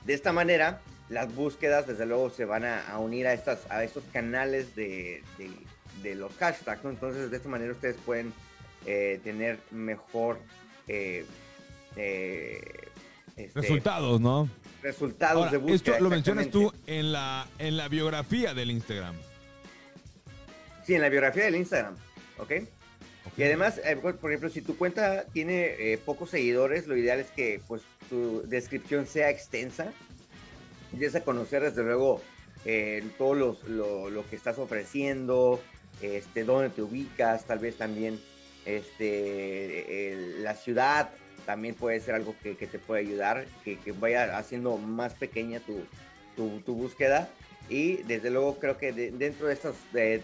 de 0.04 0.14
esta 0.14 0.34
manera, 0.34 0.82
las 1.10 1.34
búsquedas, 1.34 1.88
desde 1.88 2.06
luego, 2.06 2.30
se 2.30 2.46
van 2.46 2.66
a, 2.66 2.88
a 2.88 3.00
unir 3.00 3.28
a, 3.28 3.34
estas, 3.34 3.60
a 3.70 3.84
estos 3.84 4.04
canales 4.12 4.76
de, 4.76 5.24
de- 5.38 5.52
de 6.04 6.14
los 6.16 6.32
hashtags, 6.36 6.84
¿no? 6.84 6.90
Entonces, 6.92 7.32
de 7.32 7.38
esta 7.38 7.50
manera 7.50 7.72
ustedes 7.72 7.96
pueden 8.06 8.32
eh, 8.86 9.20
tener 9.24 9.58
mejor, 9.72 10.40
eh, 10.88 11.26
eh, 11.96 12.62
este, 13.36 13.62
Resultados, 13.62 14.22
¿no? 14.22 14.50
resultados 14.84 15.38
Ahora, 15.46 15.52
de 15.52 15.58
búsqueda. 15.58 15.94
esto 15.96 16.04
lo 16.04 16.10
mencionas 16.12 16.50
tú 16.52 16.72
en 16.86 17.12
la, 17.12 17.48
en 17.58 17.78
la 17.78 17.88
biografía 17.88 18.54
del 18.54 18.70
Instagram. 18.72 19.16
Sí, 20.86 20.94
en 20.96 21.02
la 21.02 21.10
biografía 21.10 21.46
del 21.46 21.56
Instagram, 21.56 21.96
¿ok? 22.38 22.52
Y 23.36 23.44
además, 23.44 23.82
eh, 23.84 23.98
por 23.98 24.16
por 24.18 24.32
ejemplo, 24.32 24.50
si 24.50 24.62
tu 24.62 24.78
cuenta 24.78 25.26
tiene 25.34 25.76
eh, 25.94 25.98
pocos 25.98 26.30
seguidores, 26.30 26.88
lo 26.88 26.96
ideal 26.96 27.20
es 27.20 27.28
que 27.32 27.60
pues 27.68 27.82
tu 28.10 28.44
descripción 28.48 29.06
sea 29.08 29.30
extensa. 29.30 29.92
Des 30.92 31.16
a 31.16 31.24
conocer 31.24 31.62
desde 31.64 31.84
luego 31.84 32.22
eh, 32.66 33.04
todo 33.18 33.34
los- 33.36 33.64
lo, 33.66 34.10
lo 34.10 34.28
que 34.30 34.36
estás 34.36 34.58
ofreciendo, 34.58 35.62
este, 36.02 36.44
dónde 36.44 36.70
te 36.70 36.82
ubicas, 36.82 37.46
tal 37.46 37.60
vez 37.60 37.78
también 37.78 38.20
este, 38.66 40.16
la 40.40 40.56
ciudad 40.56 41.10
también 41.46 41.76
puede 41.76 42.00
ser 42.02 42.16
algo 42.16 42.36
que, 42.44 42.58
que 42.58 42.68
te 42.68 42.78
puede 42.80 43.02
ayudar, 43.02 43.46
que, 43.64 43.78
que 43.80 43.92
vaya 43.94 44.38
haciendo 44.38 44.78
más 44.78 45.14
pequeña 45.14 45.60
tu, 45.62 45.80
tu, 46.36 46.60
tu 46.62 46.74
búsqueda. 46.76 47.30
Y 47.70 47.98
desde 48.04 48.30
luego 48.32 48.60
creo 48.60 48.78
que 48.78 48.92
de- 48.92 49.12
dentro 49.12 49.48
de 49.48 49.54
estos 49.54 49.76
eh, 49.94 50.24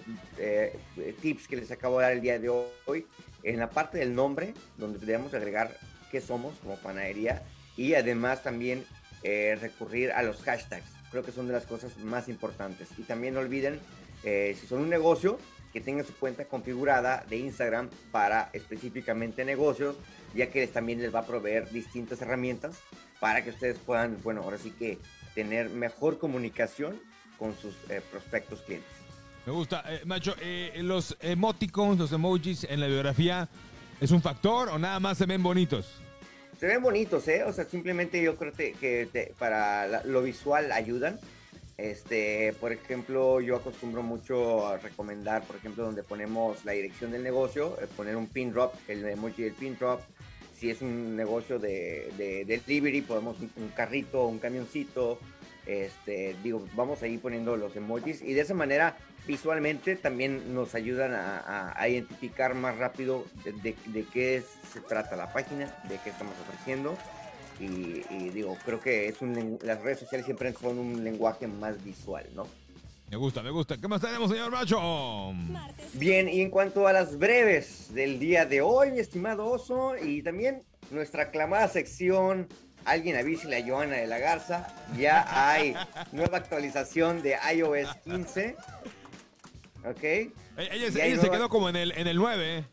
tips 1.21 1.47
que 1.47 1.55
les 1.57 1.71
acabo 1.71 1.99
de 1.99 2.03
dar 2.03 2.13
el 2.13 2.21
día 2.21 2.39
de 2.39 2.49
hoy, 2.49 3.05
en 3.43 3.59
la 3.59 3.69
parte 3.69 3.97
del 3.99 4.13
nombre, 4.15 4.53
donde 4.77 4.99
debemos 4.99 5.33
agregar 5.33 5.77
qué 6.11 6.19
somos 6.21 6.57
como 6.59 6.75
panadería 6.77 7.43
y 7.77 7.93
además 7.95 8.43
también 8.43 8.85
eh, 9.23 9.57
recurrir 9.59 10.11
a 10.11 10.21
los 10.23 10.41
hashtags. 10.41 10.91
Creo 11.11 11.23
que 11.23 11.31
son 11.31 11.47
de 11.47 11.53
las 11.53 11.65
cosas 11.65 11.97
más 11.99 12.27
importantes. 12.27 12.89
Y 12.97 13.03
también 13.03 13.35
no 13.35 13.39
olviden, 13.39 13.79
eh, 14.23 14.55
si 14.59 14.67
son 14.67 14.81
un 14.81 14.89
negocio, 14.89 15.39
que 15.71 15.81
tengan 15.81 16.05
su 16.05 16.13
cuenta 16.13 16.45
configurada 16.45 17.25
de 17.29 17.37
Instagram 17.37 17.89
para 18.11 18.49
específicamente 18.53 19.43
negocios, 19.43 19.95
ya 20.35 20.49
que 20.51 20.67
también 20.67 21.01
les 21.01 21.13
va 21.13 21.19
a 21.19 21.25
proveer 21.25 21.69
distintas 21.71 22.21
herramientas 22.21 22.77
para 23.19 23.43
que 23.43 23.49
ustedes 23.51 23.77
puedan, 23.79 24.17
bueno, 24.23 24.41
ahora 24.41 24.57
sí 24.57 24.71
que 24.71 24.99
tener 25.33 25.69
mejor 25.69 26.19
comunicación 26.19 26.99
con 27.39 27.55
sus 27.57 27.75
eh, 27.89 28.01
prospectos 28.11 28.61
clientes. 28.61 28.91
Me 29.45 29.51
gusta. 29.51 29.83
Eh, 29.87 30.01
Macho, 30.05 30.35
los 30.77 31.17
emoticons, 31.19 31.99
los 31.99 32.11
emojis 32.11 32.65
en 32.65 32.79
la 32.79 32.87
biografía, 32.87 33.49
¿es 33.99 34.11
un 34.11 34.21
factor 34.21 34.69
o 34.69 34.77
nada 34.77 34.99
más 34.99 35.17
se 35.17 35.25
ven 35.25 35.41
bonitos? 35.41 36.03
Se 36.63 36.67
ven 36.67 36.81
bonitos, 36.81 37.27
¿eh? 37.27 37.43
O 37.43 37.51
sea, 37.51 37.65
simplemente 37.65 38.21
yo 38.23 38.37
creo 38.37 38.53
que, 38.53 38.71
que 38.71 39.05
te- 39.11 39.33
para 39.37 39.85
la- 39.85 40.01
lo 40.05 40.21
visual 40.23 40.71
ayudan. 40.71 41.19
Este, 41.77 42.53
por 42.61 42.71
ejemplo, 42.71 43.41
yo 43.41 43.57
acostumbro 43.57 44.01
mucho 44.01 44.65
a 44.65 44.77
recomendar, 44.77 45.43
por 45.43 45.57
ejemplo, 45.57 45.83
donde 45.83 46.03
ponemos 46.03 46.63
la 46.63 46.71
dirección 46.71 47.11
del 47.11 47.21
negocio, 47.21 47.75
eh, 47.81 47.87
poner 47.97 48.15
un 48.15 48.27
pin 48.27 48.53
drop, 48.53 48.73
el 48.87 49.05
emoji 49.05 49.43
del 49.43 49.51
pin 49.51 49.75
drop. 49.77 49.99
Si 50.57 50.69
es 50.69 50.81
un 50.81 51.17
negocio 51.17 51.59
de, 51.59 52.09
de, 52.17 52.45
de 52.45 52.61
delivery, 52.65 53.01
podemos 53.01 53.37
un, 53.41 53.51
un 53.57 53.67
carrito, 53.67 54.25
un 54.25 54.39
camioncito. 54.39 55.19
Este, 55.65 56.33
digo, 56.43 56.65
vamos 56.75 57.03
a 57.03 57.07
ir 57.07 57.19
poniendo 57.19 57.57
los 57.57 57.75
emojis 57.75 58.21
y 58.21 58.31
de 58.31 58.39
esa 58.39 58.53
manera 58.53 58.95
visualmente 59.27 59.95
también 59.95 60.53
nos 60.53 60.75
ayudan 60.75 61.13
a, 61.13 61.39
a- 61.39 61.81
a 61.81 61.87
identificar 61.89 62.53
más 62.55 62.77
rápido 62.77 63.25
de, 63.43 63.53
de- 63.53 63.75
de 63.85 64.03
qué 64.05 64.37
es- 64.37 64.45
se 64.71 64.81
trata 64.81 65.15
la 65.15 65.31
página, 65.31 65.65
de 65.89 65.97
qué 66.03 66.09
estamos 66.09 66.33
ofreciendo. 66.47 66.97
Y, 67.59 68.03
y 68.09 68.29
digo, 68.33 68.57
creo 68.65 68.79
que 68.81 69.07
es 69.07 69.21
un 69.21 69.59
las 69.61 69.81
redes 69.81 69.99
sociales 69.99 70.25
siempre 70.25 70.51
son 70.53 70.79
un 70.79 71.03
lenguaje 71.03 71.47
más 71.47 71.81
visual, 71.83 72.25
¿no? 72.35 72.47
Me 73.11 73.17
gusta, 73.17 73.43
me 73.43 73.51
gusta. 73.51 73.77
¿Qué 73.77 73.87
más 73.87 74.01
tenemos, 74.01 74.31
señor 74.31 74.49
Macho? 74.51 75.33
Bien, 75.93 76.27
y 76.27 76.41
en 76.41 76.49
cuanto 76.49 76.87
a 76.87 76.93
las 76.93 77.19
breves 77.19 77.93
del 77.93 78.17
día 78.17 78.45
de 78.47 78.61
hoy, 78.61 78.91
mi 78.91 78.99
estimado 78.99 79.45
oso, 79.45 79.93
y 79.95 80.23
también 80.23 80.63
nuestra 80.89 81.23
aclamada 81.23 81.67
sección, 81.67 82.47
alguien 82.85 83.15
avísele 83.15 83.57
a 83.57 83.65
Joana 83.67 83.97
de 83.97 84.07
la 84.07 84.17
Garza, 84.17 84.67
ya 84.97 85.25
hay 85.29 85.75
nueva 86.11 86.37
actualización 86.39 87.21
de 87.21 87.35
iOS 87.55 87.93
15. 88.03 88.55
¿Ok? 89.85 90.03
Eh, 90.03 90.29
Ella, 90.57 90.87
ella 91.05 91.21
se 91.21 91.29
quedó 91.29 91.49
como 91.49 91.69
en 91.69 91.75
el, 91.75 91.91
en 91.93 92.07
el 92.07 92.17
9. 92.17 92.57
¿eh? 92.59 92.63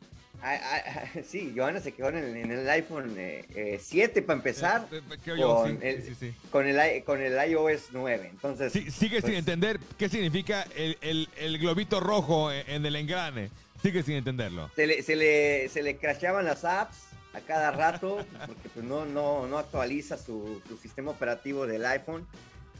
Ah, 0.42 0.58
ah, 0.62 0.82
ah, 0.86 1.20
sí, 1.28 1.52
Joana 1.54 1.80
se 1.80 1.92
quedó 1.92 2.08
en 2.08 2.16
el, 2.16 2.36
en 2.36 2.50
el 2.50 2.70
iPhone 2.70 3.14
eh, 3.18 3.44
eh, 3.54 3.78
7 3.82 4.22
para 4.22 4.38
empezar, 4.38 4.86
Eh, 4.90 5.00
creo 5.22 5.36
yo, 5.36 5.54
con, 5.56 5.70
sí, 5.72 5.86
el, 5.86 6.02
sí, 6.02 6.14
sí. 6.18 6.34
Con, 6.50 6.66
el, 6.66 6.96
i- 6.96 7.02
con 7.02 7.20
el 7.20 7.50
iOS 7.50 7.88
9. 7.92 8.28
Entonces, 8.30 8.72
Sí, 8.72 8.90
sigue 8.90 9.20
pues, 9.20 9.30
sin 9.30 9.38
entender 9.38 9.78
qué 9.98 10.08
significa 10.08 10.66
el, 10.76 10.96
el- 11.02 11.28
el 11.36 11.58
globito 11.58 12.00
rojo 12.00 12.50
en, 12.52 12.86
el 12.86 12.96
engrane. 12.96 13.50
Sigue 13.82 14.02
sin 14.02 14.14
entenderlo. 14.16 14.70
se 14.76 14.86
le, 14.86 15.02
se 15.02 15.16
le, 15.16 15.68
se 15.68 15.82
le 15.82 15.96
crasheaban 15.96 16.44
las 16.44 16.64
apps 16.64 16.96
a 17.32 17.40
cada 17.40 17.70
rato 17.70 18.24
porque 18.46 18.68
pues 18.74 18.84
no, 18.84 19.04
no, 19.06 19.46
no 19.46 19.58
actualiza 19.58 20.16
su, 20.18 20.60
su 20.68 20.76
sistema 20.78 21.10
operativo 21.10 21.66
del 21.66 21.84
iPhone. 21.86 22.26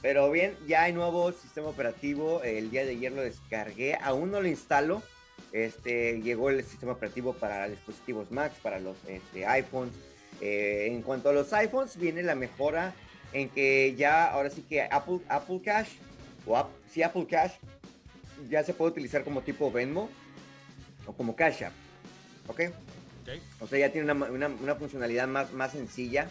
Pero 0.02 0.30
bien, 0.30 0.56
ya 0.66 0.84
hay 0.84 0.92
nuevo 0.92 1.30
sistema 1.32 1.68
operativo. 1.68 2.42
El 2.42 2.70
día 2.70 2.84
de 2.84 2.92
ayer 2.92 3.12
lo 3.12 3.22
descargué. 3.22 3.96
Aún 4.02 4.30
no 4.30 4.40
lo 4.40 4.48
instalo. 4.48 5.02
Este, 5.52 6.20
llegó 6.22 6.48
el 6.50 6.64
sistema 6.64 6.92
operativo 6.92 7.32
para 7.34 7.68
dispositivos 7.68 8.30
Mac, 8.30 8.52
para 8.62 8.78
los 8.78 8.96
este, 9.08 9.46
iPhones. 9.46 9.92
Eh, 10.40 10.86
en 10.90 11.02
cuanto 11.02 11.28
a 11.28 11.32
los 11.32 11.52
iPhones, 11.52 11.98
viene 11.98 12.22
la 12.22 12.34
mejora 12.34 12.94
en 13.32 13.48
que 13.50 13.94
ya, 13.96 14.30
ahora 14.30 14.48
sí 14.50 14.62
que 14.62 14.82
Apple, 14.82 15.18
Apple 15.28 15.60
Cash, 15.62 15.88
o 16.46 16.56
App- 16.56 16.70
sí, 16.90 17.02
Apple 17.02 17.26
Cash, 17.28 17.52
ya 18.48 18.64
se 18.64 18.72
puede 18.72 18.92
utilizar 18.92 19.22
como 19.22 19.42
tipo 19.42 19.70
Venmo 19.70 20.08
o 21.06 21.12
como 21.12 21.36
Cash 21.36 21.64
App. 21.64 21.72
¿Ok? 22.46 22.60
O 23.60 23.66
sea, 23.66 23.78
ya 23.78 23.92
tiene 23.92 24.10
una, 24.10 24.26
una- 24.30 24.48
una 24.48 24.74
funcionalidad 24.76 25.28
más, 25.28 25.52
más 25.52 25.72
sencilla. 25.72 26.28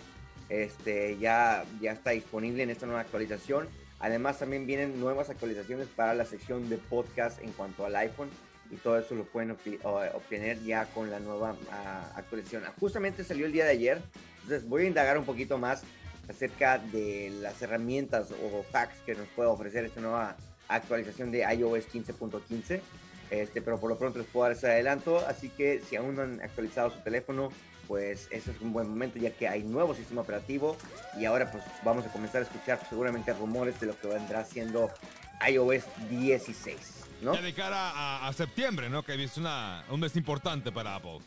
Este, 0.50 1.18
ya, 1.20 1.64
ya 1.80 1.92
está 1.92 2.12
disponible 2.12 2.64
en 2.64 2.70
esta 2.70 2.86
nueva 2.86 3.02
actualización. 3.02 3.68
Además, 4.00 4.40
también 4.40 4.66
vienen 4.66 5.00
nuevas 5.00 5.30
actualizaciones 5.30 5.88
para 5.88 6.14
la 6.14 6.26
sección 6.26 6.70
de 6.70 6.78
podcast 6.78 7.42
en 7.42 7.52
cuanto 7.52 7.86
al 7.86 7.96
iPhone. 7.96 8.30
Y 8.72 8.76
todo 8.76 9.00
eso 9.00 9.16
lo 9.16 9.26
pueden 9.26 9.52
obtener 9.52 10.62
ya 10.64 10.86
con 10.86 11.10
la 11.10 11.20
nueva 11.20 11.56
ah, 11.72 12.12
actualización. 12.16 12.64
Justamente 12.80 13.24
salió 13.24 13.46
el 13.46 13.52
día 13.52 13.66
de 13.66 13.72
ayer. 13.72 14.02
Entonces, 14.44 14.68
voy 14.68 14.84
a 14.84 14.88
indagar 14.88 15.18
un 15.18 15.26
poquito 15.26 15.58
más 15.58 15.84
acerca 16.30 16.78
de 16.78 17.32
las 17.42 17.62
herramientas 17.62 18.32
o 18.32 18.64
hacks 18.72 19.00
que 19.06 19.16
nos 19.16 19.28
puede 19.30 19.50
ofrecer 19.50 19.86
esta 19.86 20.02
nueva 20.02 20.38
actualización 20.68 21.32
de 21.32 21.40
iOS 21.40 21.90
15.15. 21.92 22.80
Este, 23.32 23.62
pero 23.62 23.80
por 23.80 23.90
lo 23.90 23.98
pronto 23.98 24.20
les 24.20 24.28
puedo 24.28 24.44
dar 24.44 24.54
ese 24.54 24.68
adelanto. 24.68 25.20
Así 25.28 25.50
que 25.50 25.82
si 25.82 25.96
aún 25.96 26.16
no 26.16 26.22
han 26.22 26.42
actualizado 26.42 26.92
su 26.92 27.00
teléfono, 27.00 27.52
pues 27.90 28.28
ese 28.30 28.52
es 28.52 28.62
un 28.62 28.72
buen 28.72 28.88
momento 28.88 29.18
ya 29.18 29.32
que 29.32 29.48
hay 29.48 29.64
nuevo 29.64 29.96
sistema 29.96 30.22
operativo 30.22 30.78
y 31.18 31.26
ahora 31.26 31.52
pues 31.52 31.64
vamos 31.84 32.06
a 32.06 32.12
comenzar 32.12 32.42
a 32.42 32.46
escuchar 32.46 32.80
seguramente 32.88 33.34
rumores 33.34 33.80
de 33.80 33.88
lo 33.88 34.00
que 34.00 34.08
vendrá 34.08 34.46
siendo 34.46 34.92
iOS 35.50 35.86
16, 36.08 36.78
¿no? 37.24 37.34
Ya 37.34 37.42
de 37.42 37.52
cara 37.52 37.90
a, 37.90 38.28
a 38.28 38.34
septiembre, 38.34 38.92
¿no? 38.92 39.02
Que 39.02 39.22
es 39.22 39.38
una, 39.38 39.84
un 39.90 40.00
mes 40.00 40.16
importante 40.16 40.72
para 40.72 40.96
Apple. 40.98 41.18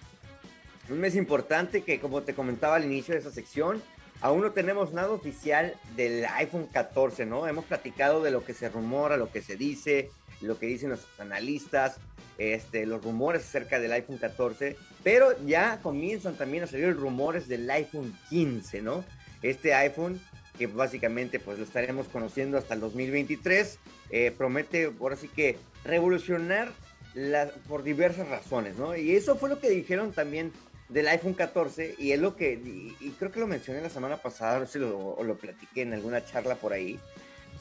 Un 0.88 1.00
mes 1.00 1.16
importante 1.16 1.82
que 1.82 1.98
como 1.98 2.22
te 2.22 2.32
comentaba 2.32 2.76
al 2.76 2.84
inicio 2.84 3.14
de 3.14 3.20
esa 3.20 3.32
sección, 3.32 3.82
aún 4.20 4.42
no 4.42 4.52
tenemos 4.52 4.92
nada 4.92 5.10
oficial 5.10 5.74
del 5.96 6.24
iPhone 6.26 6.68
14, 6.68 7.26
¿no? 7.26 7.48
Hemos 7.48 7.64
platicado 7.64 8.22
de 8.22 8.30
lo 8.30 8.44
que 8.44 8.54
se 8.54 8.68
rumora, 8.68 9.16
lo 9.16 9.32
que 9.32 9.42
se 9.42 9.56
dice, 9.56 10.12
lo 10.42 10.58
que 10.58 10.66
dicen 10.66 10.90
los 10.90 11.00
analistas, 11.18 11.96
este, 12.38 12.86
los 12.86 13.02
rumores 13.04 13.42
acerca 13.42 13.78
del 13.78 13.92
iPhone 13.92 14.18
14, 14.18 14.76
pero 15.04 15.28
ya 15.46 15.80
comienzan 15.82 16.34
también 16.36 16.64
a 16.64 16.66
salir 16.66 16.94
rumores 16.96 17.48
del 17.48 17.70
iPhone 17.70 18.16
15, 18.30 18.82
¿no? 18.82 19.04
Este 19.42 19.74
iPhone 19.74 20.20
que 20.58 20.66
básicamente 20.66 21.40
pues 21.40 21.58
lo 21.58 21.64
estaremos 21.64 22.06
conociendo 22.08 22.58
hasta 22.58 22.74
el 22.74 22.80
2023, 22.80 23.78
eh, 24.10 24.32
promete 24.36 24.92
ahora 25.00 25.16
sí 25.16 25.28
que 25.28 25.56
revolucionar 25.84 26.70
la- 27.14 27.48
por 27.68 27.82
diversas 27.82 28.28
razones, 28.28 28.76
¿no? 28.76 28.96
Y 28.96 29.14
eso 29.16 29.36
fue 29.36 29.48
lo 29.48 29.60
que 29.60 29.70
dijeron 29.70 30.12
también 30.12 30.52
del 30.88 31.08
iPhone 31.08 31.34
14 31.34 31.94
y 31.98 32.12
es 32.12 32.20
lo 32.20 32.36
que, 32.36 32.52
y, 32.52 32.94
y 33.00 33.10
creo 33.18 33.30
que 33.32 33.40
lo 33.40 33.46
mencioné 33.46 33.80
la 33.80 33.88
semana 33.90 34.18
pasada, 34.18 34.58
no 34.58 34.66
sé 34.66 34.72
si 34.74 34.78
lo, 34.80 34.98
o 34.98 35.24
lo 35.24 35.36
platiqué 35.36 35.82
en 35.82 35.94
alguna 35.94 36.22
charla 36.24 36.54
por 36.56 36.72
ahí, 36.72 36.98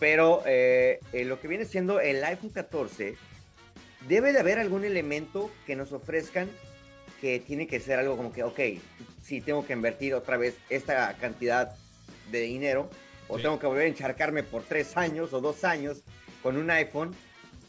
pero 0.01 0.41
eh, 0.47 0.99
eh, 1.13 1.25
lo 1.25 1.39
que 1.39 1.47
viene 1.47 1.63
siendo 1.63 1.99
el 1.99 2.23
iPhone 2.23 2.49
14, 2.49 3.13
debe 4.07 4.33
de 4.33 4.39
haber 4.39 4.57
algún 4.57 4.83
elemento 4.83 5.51
que 5.67 5.75
nos 5.75 5.91
ofrezcan 5.91 6.49
que 7.21 7.39
tiene 7.39 7.67
que 7.67 7.79
ser 7.79 7.99
algo 7.99 8.17
como 8.17 8.33
que, 8.33 8.41
ok, 8.43 8.59
si 9.21 9.41
tengo 9.41 9.63
que 9.63 9.73
invertir 9.73 10.15
otra 10.15 10.37
vez 10.37 10.55
esta 10.71 11.13
cantidad 11.21 11.75
de 12.31 12.39
dinero, 12.39 12.89
o 13.27 13.37
Sí. 13.37 13.43
tengo 13.43 13.59
que 13.59 13.67
volver 13.67 13.83
a 13.83 13.89
encharcarme 13.89 14.41
por 14.41 14.63
tres 14.63 14.97
años 14.97 15.33
o 15.33 15.39
dos 15.39 15.63
años 15.63 16.01
con 16.41 16.57
un 16.57 16.71
iPhone 16.71 17.13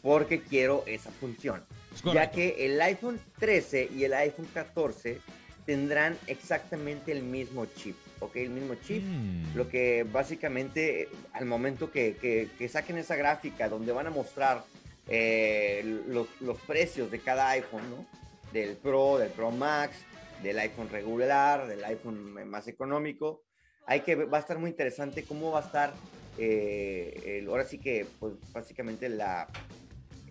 porque 0.01 0.41
quiero 0.41 0.83
esa 0.87 1.11
función. 1.11 1.63
Es 1.93 2.01
Ya 2.01 2.31
que 2.31 2.65
el 2.65 2.81
iPhone 2.81 3.21
13 3.37 3.89
y 3.95 4.05
el 4.05 4.13
iPhone 4.15 4.47
14 4.55 5.19
tendrán 5.65 6.17
exactamente 6.27 7.11
el 7.11 7.23
mismo 7.23 7.65
chip, 7.65 7.95
¿ok? 8.19 8.35
El 8.37 8.49
mismo 8.49 8.75
chip. 8.75 9.03
Mm. 9.03 9.55
Lo 9.55 9.69
que 9.69 10.03
básicamente 10.03 11.07
al 11.33 11.45
momento 11.45 11.91
que, 11.91 12.15
que- 12.19 12.49
que 12.57 12.67
saquen 12.69 12.97
esa 12.97 13.15
gráfica 13.15 13.69
donde 13.69 13.91
van 13.91 14.07
a 14.07 14.09
mostrar 14.09 14.63
eh, 15.07 15.81
los, 16.07 16.27
los 16.41 16.59
precios 16.61 17.11
de 17.11 17.19
cada 17.19 17.49
iPhone, 17.51 17.89
¿no? 17.89 18.05
Del 18.51 18.75
Pro, 18.75 19.17
del 19.17 19.31
Pro 19.31 19.51
Max, 19.51 19.95
del 20.41 20.59
iPhone 20.59 20.89
regular, 20.89 21.67
del 21.67 21.83
iPhone 21.85 22.47
más 22.47 22.67
económico. 22.67 23.41
hay 23.85 24.01
que 24.01 24.15
va 24.15 24.37
a 24.37 24.41
estar 24.41 24.57
muy 24.59 24.69
interesante 24.69 25.23
cómo 25.23 25.51
va 25.51 25.59
a 25.59 25.63
estar 25.65 25.93
eh, 26.37 27.39
el- 27.39 27.47
ahora 27.47 27.65
sí 27.65 27.77
que 27.77 28.05
pues 28.19 28.33
básicamente 28.53 29.07
la 29.09 29.47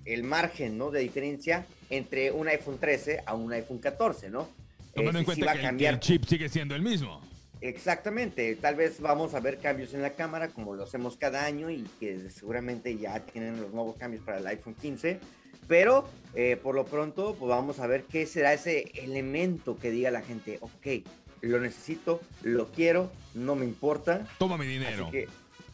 el 0.05 0.25
margen 0.25 0.77
¿no? 0.79 0.91
de 0.91 0.99
diferencia 1.01 1.65
entre 1.89 2.33
un 2.33 2.49
iPhone 2.49 2.79
13 2.79 3.23
a 3.25 3.35
un 3.35 3.53
iPhone 3.53 3.79
14, 3.79 4.31
¿no? 4.31 4.49
Tomando 4.94 5.18
en 5.18 5.25
sí 5.25 5.26
cuenta 5.26 5.46
va 5.46 5.52
a 5.52 5.54
que, 5.54 5.58
el- 5.61 5.62
que 5.62 5.68
cambiar 5.68 5.94
el 5.94 6.00
chip 6.00 6.25
sigue 6.25 6.49
siendo 6.49 6.75
el 6.75 6.82
mismo. 6.82 7.20
Exactamente, 7.61 8.56
tal 8.56 8.75
vez 8.75 9.00
vamos 9.00 9.34
a 9.34 9.40
ver 9.40 9.58
cambios 9.58 9.94
en 9.94 10.02
la 10.02 10.11
cámara 10.11 10.49
como 10.49 10.75
lo 10.75 10.82
hacemos 10.82 11.16
cada 11.16 11.44
año 11.44 11.70
y 11.70 11.82
que 12.00 12.28
seguramente 12.28 12.99
ya 12.99 13.20
tienen 13.20 13.61
los 13.61 13.72
nuevos 13.72 13.96
cambios 13.96 14.25
para 14.25 14.38
el 14.38 14.46
iPhone 14.49 14.75
15, 14.75 15.20
pero 15.68 16.08
eh, 16.34 16.56
por 16.61 16.75
lo 16.75 16.84
pronto 16.84 17.37
pues 17.38 17.49
vamos 17.49 17.78
a 17.78 17.87
ver 17.87 18.02
qué 18.02 18.26
será 18.26 18.52
ese 18.52 18.90
elemento 18.94 19.78
que 19.78 19.92
diga 19.92 20.11
la 20.11 20.22
gente, 20.22 20.58
ok, 20.61 21.06
lo 21.42 21.61
necesito, 21.61 22.20
lo 22.42 22.72
quiero, 22.72 23.12
no 23.34 23.54
me 23.54 23.64
importa, 23.64 24.26
Toma 24.38 24.58
mi 24.58 24.66
dinero. 24.66 25.08
Que, 25.12 25.28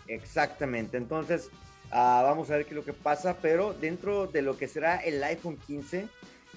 exactamente. 0.08 0.96
Entonces, 0.96 1.48
ah, 1.90 2.20
vamos 2.25 2.50
a 2.50 2.56
ver 2.56 2.64
qué 2.64 2.70
es 2.70 2.76
lo 2.76 2.84
que 2.84 2.92
pasa. 2.94 3.37
Pero 3.40 3.75
dentro 3.75 4.26
de 4.26 4.42
lo 4.42 4.56
que 4.56 4.66
será 4.68 4.96
el 4.96 5.22
iPhone 5.25 5.58
15, 5.66 6.08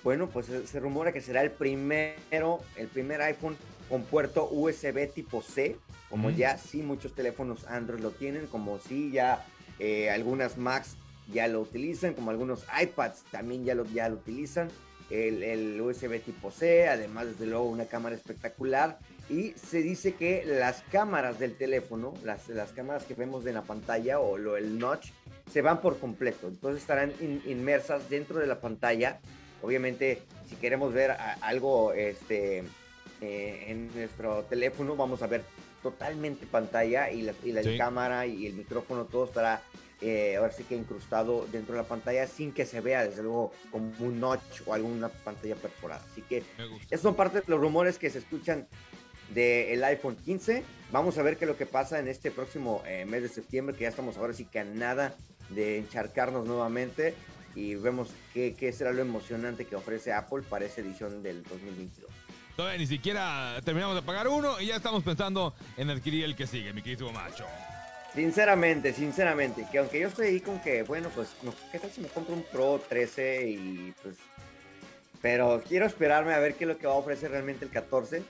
bueno, 0.03 0.27
pues 0.29 0.47
se, 0.47 0.65
se 0.67 0.79
rumora 0.79 1.11
que 1.11 1.21
será 1.21 1.41
el 1.41 1.51
primero, 1.51 2.59
el 2.75 2.87
primer 2.87 3.21
iPhone 3.21 3.55
con 3.89 4.03
puerto 4.03 4.47
USB 4.51 5.11
tipo 5.13 5.41
C, 5.41 5.77
como 6.09 6.29
Ujú. 6.29 6.37
ya 6.37 6.57
sí 6.57 6.81
muchos 6.81 7.13
teléfonos 7.13 7.65
Android 7.67 7.99
lo 8.01 8.11
tienen, 8.11 8.47
como 8.47 8.79
sí 8.79 9.11
ya 9.11 9.45
eh, 9.79 10.09
algunas 10.09 10.57
Macs 10.57 10.95
ya 11.31 11.47
lo 11.47 11.61
utilizan, 11.61 12.13
como 12.13 12.31
algunos 12.31 12.65
iPads 12.81 13.23
también 13.31 13.63
ya 13.63 13.75
lo, 13.75 13.85
ya 13.85 14.09
lo 14.09 14.15
utilizan. 14.15 14.69
El, 15.09 15.43
el 15.43 15.81
USB 15.81 16.21
tipo 16.23 16.51
C, 16.51 16.87
además 16.87 17.25
desde 17.25 17.45
luego 17.45 17.65
una 17.65 17.83
cámara 17.83 18.15
espectacular 18.15 18.97
y 19.29 19.51
se 19.61 19.81
dice 19.81 20.13
que 20.15 20.45
las 20.45 20.83
cámaras 20.89 21.37
del 21.37 21.57
teléfono, 21.57 22.13
las, 22.23 22.47
las 22.47 22.71
cámaras 22.71 23.03
que 23.03 23.13
vemos 23.13 23.45
en 23.45 23.55
la 23.55 23.61
pantalla 23.63 24.21
o 24.21 24.37
lo, 24.37 24.55
el 24.55 24.79
notch, 24.79 25.09
se 25.51 25.61
van 25.61 25.81
por 25.81 25.99
completo. 25.99 26.47
Entonces 26.47 26.81
estarán 26.81 27.11
in- 27.19 27.41
inmersas 27.45 28.09
dentro 28.09 28.39
de 28.39 28.47
la 28.47 28.61
pantalla. 28.61 29.19
Obviamente, 29.61 30.21
si 30.49 30.55
queremos 30.55 30.93
ver 30.93 31.11
a- 31.11 31.33
algo 31.41 31.93
este, 31.93 32.63
eh, 33.21 33.65
en 33.67 33.93
nuestro 33.93 34.43
teléfono, 34.43 34.95
vamos 34.95 35.21
a 35.21 35.27
ver 35.27 35.43
totalmente 35.83 36.45
pantalla 36.45 37.09
y 37.11 37.21
la, 37.23 37.33
y 37.43 37.51
la 37.51 37.63
Sí. 37.63 37.77
cámara 37.77 38.25
y 38.25 38.45
el 38.47 38.53
micrófono, 38.53 39.05
todo 39.05 39.25
estará 39.25 39.61
eh, 40.03 40.35
ahora 40.37 40.51
sí 40.51 40.63
que 40.63 40.75
incrustado 40.75 41.45
dentro 41.51 41.75
de 41.75 41.81
la 41.83 41.87
pantalla 41.87 42.25
sin 42.25 42.51
que 42.53 42.65
se 42.65 42.81
vea, 42.81 43.05
desde 43.05 43.21
luego, 43.21 43.51
como 43.71 43.91
un 43.99 44.19
notch 44.19 44.61
o 44.65 44.73
alguna 44.73 45.09
pantalla 45.09 45.55
perforada. 45.55 46.03
Así 46.11 46.23
que 46.23 46.41
esos 46.89 47.01
son 47.01 47.13
parte 47.15 47.41
de 47.41 47.43
los 47.47 47.59
rumores 47.59 47.99
que 47.99 48.09
se 48.09 48.17
escuchan 48.17 48.67
del 49.33 49.83
iPhone 49.83 50.15
15. 50.15 50.63
Vamos 50.91 51.17
a 51.19 51.21
ver 51.23 51.37
qué 51.37 51.45
es 51.45 51.49
lo 51.49 51.55
que 51.57 51.67
pasa 51.67 51.99
en 51.99 52.07
este 52.07 52.31
próximo 52.31 52.81
eh, 52.87 53.05
mes 53.05 53.21
de 53.21 53.29
septiembre, 53.29 53.75
que 53.75 53.83
ya 53.83 53.89
estamos 53.89 54.17
ahora 54.17 54.33
sí 54.33 54.45
que 54.45 54.59
a 54.59 54.63
nada 54.63 55.13
de 55.49 55.77
encharcarnos 55.77 56.47
nuevamente 56.47 57.13
y 57.55 57.75
vemos 57.75 58.09
qué, 58.33 58.55
qué 58.57 58.71
será 58.71 58.91
lo 58.91 59.01
emocionante 59.01 59.65
que 59.65 59.75
ofrece 59.75 60.13
Apple 60.13 60.43
para 60.49 60.65
esa 60.65 60.81
edición 60.81 61.21
del 61.23 61.43
2022. 61.43 62.09
Todavía 62.55 62.79
ni 62.79 62.87
siquiera 62.87 63.59
terminamos 63.63 63.95
de 63.95 64.01
pagar 64.01 64.27
uno 64.27 64.59
y 64.59 64.67
ya 64.67 64.75
estamos 64.75 65.03
pensando 65.03 65.53
en 65.77 65.89
adquirir 65.89 66.25
el 66.25 66.35
que 66.35 66.47
sigue, 66.47 66.73
mi 66.73 66.81
querido 66.81 67.11
macho. 67.11 67.45
Sinceramente, 68.13 68.93
sinceramente, 68.93 69.65
que 69.71 69.77
aunque 69.77 69.99
yo 69.99 70.09
estoy 70.09 70.27
ahí 70.27 70.39
con 70.41 70.59
que, 70.59 70.83
bueno, 70.83 71.09
pues, 71.15 71.29
¿qué 71.71 71.79
tal 71.79 71.89
si 71.91 72.01
me 72.01 72.09
compro 72.09 72.35
un 72.35 72.43
Pro 72.43 72.81
13 72.87 73.49
y 73.49 73.93
pues... 74.01 74.17
Pero 75.21 75.61
quiero 75.67 75.85
esperarme 75.85 76.33
a 76.33 76.39
ver 76.39 76.55
qué 76.55 76.65
es 76.65 76.67
lo 76.67 76.77
que 76.77 76.87
va 76.87 76.93
a 76.93 76.97
ofrecer 76.97 77.31
realmente 77.31 77.63
el 77.63 77.71
14 77.71 78.23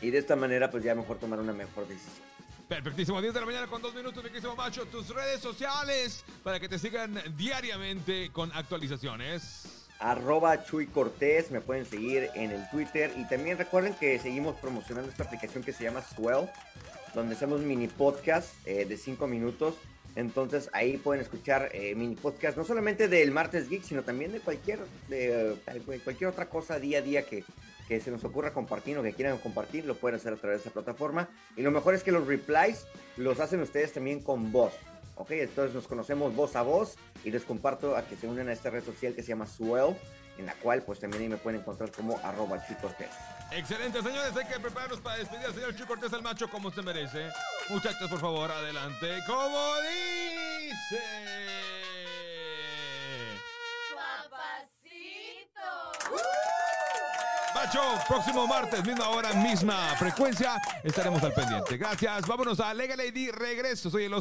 y 0.00 0.10
de 0.10 0.18
esta 0.18 0.36
manera 0.36 0.70
pues 0.70 0.82
ya 0.84 0.94
mejor 0.94 1.18
tomar 1.18 1.38
una 1.38 1.52
mejor 1.52 1.86
decisión. 1.86 2.27
Perfectísimo, 2.68 3.22
10 3.22 3.32
de 3.32 3.40
la 3.40 3.46
mañana 3.46 3.66
con 3.66 3.80
dos 3.80 3.94
minutos, 3.94 4.22
mi 4.22 4.30
macho. 4.54 4.84
Tus 4.86 5.08
redes 5.08 5.40
sociales 5.40 6.22
para 6.44 6.60
que 6.60 6.68
te 6.68 6.78
sigan 6.78 7.18
diariamente 7.34 8.30
con 8.30 8.52
actualizaciones. 8.52 9.86
arroba 10.00 10.64
Chuy 10.64 10.86
Cortés, 10.86 11.50
me 11.50 11.62
pueden 11.62 11.86
seguir 11.86 12.28
en 12.34 12.50
el 12.50 12.68
Twitter 12.68 13.10
y 13.16 13.26
también 13.26 13.56
recuerden 13.56 13.94
que 13.94 14.18
seguimos 14.18 14.54
promocionando 14.56 15.10
esta 15.10 15.24
aplicación 15.24 15.64
que 15.64 15.72
se 15.72 15.84
llama 15.84 16.02
Swell, 16.02 16.46
donde 17.14 17.36
hacemos 17.36 17.62
mini 17.62 17.88
podcast 17.88 18.50
eh, 18.66 18.84
de 18.84 18.98
5 18.98 19.26
minutos. 19.26 19.74
Entonces 20.14 20.68
ahí 20.74 20.98
pueden 20.98 21.22
escuchar 21.22 21.70
eh, 21.72 21.94
mini 21.94 22.16
podcast, 22.16 22.58
no 22.58 22.64
solamente 22.64 23.08
del 23.08 23.30
martes 23.30 23.70
geek, 23.70 23.82
sino 23.82 24.02
también 24.02 24.32
de 24.32 24.40
cualquier, 24.40 24.80
de, 25.08 25.52
eh, 25.54 26.00
cualquier 26.04 26.28
otra 26.28 26.50
cosa 26.50 26.78
día 26.78 26.98
a 26.98 27.02
día 27.02 27.24
que, 27.24 27.44
que 27.88 28.00
se 28.00 28.10
nos 28.10 28.22
ocurra 28.22 28.52
compartir 28.52 28.98
o 28.98 29.02
que 29.02 29.14
quieran 29.14 29.38
compartir, 29.38 29.86
lo 29.86 29.96
pueden 29.96 30.20
hacer 30.20 30.34
a 30.34 30.36
través 30.36 30.58
de 30.58 30.68
esa 30.68 30.70
plataforma. 30.70 31.28
Y 31.56 31.62
lo 31.62 31.70
mejor 31.70 31.94
es 31.94 32.02
que 32.04 32.12
los 32.12 32.26
replies 32.26 32.86
los 33.16 33.40
hacen 33.40 33.60
ustedes 33.62 33.94
también 33.94 34.20
con 34.20 34.52
voz. 34.52 34.74
Ok, 35.16 35.32
entonces 35.32 35.74
nos 35.74 35.88
conocemos 35.88 36.36
voz 36.36 36.54
a 36.54 36.62
voz 36.62 36.96
y 37.24 37.30
les 37.30 37.44
comparto 37.44 37.96
a 37.96 38.02
que 38.02 38.14
se 38.14 38.28
unan 38.28 38.48
a 38.48 38.52
esta 38.52 38.70
red 38.70 38.84
social 38.84 39.14
que 39.14 39.22
se 39.22 39.30
llama 39.30 39.46
Swell, 39.46 39.96
en 40.36 40.46
la 40.46 40.54
cual 40.54 40.82
pues 40.82 41.00
también 41.00 41.22
ahí 41.22 41.28
me 41.28 41.38
pueden 41.38 41.60
encontrar 41.60 41.90
como 41.90 42.16
arroba 42.18 42.64
Chuy 42.64 42.76
Cortés. 42.76 43.10
Excelente, 43.50 44.00
señores. 44.02 44.36
Hay 44.36 44.46
que 44.46 44.60
prepararnos 44.60 45.00
para 45.00 45.16
despedir 45.16 45.46
al 45.46 45.54
señor 45.54 45.74
Chuy 45.74 45.86
Cortés 45.86 46.12
al 46.12 46.22
macho 46.22 46.48
como 46.48 46.70
se 46.70 46.82
merece. 46.82 47.30
Muchachos, 47.70 48.08
por 48.08 48.20
favor, 48.20 48.50
adelante. 48.50 49.18
Como 49.26 49.74
dice. 49.80 51.47
Próximo 58.06 58.46
martes, 58.46 58.82
misma 58.84 59.08
hora, 59.10 59.32
misma 59.34 59.94
frecuencia. 59.98 60.60
Estaremos 60.82 61.22
al 61.22 61.34
pendiente. 61.34 61.76
Gracias. 61.76 62.26
Vámonos 62.26 62.60
a 62.60 62.72
Legal 62.72 62.98
ID. 63.00 63.30
Regreso. 63.32 63.90
Soy 63.90 64.04
el 64.04 64.14
oso. 64.14 64.16